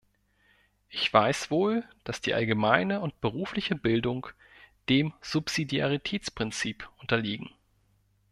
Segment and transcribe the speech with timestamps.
[0.89, 4.25] Ich weiß wohl, dass die allgemeine und berufliche Bildung
[4.89, 7.51] dem Subsidiaritätsprinzip unterliegen.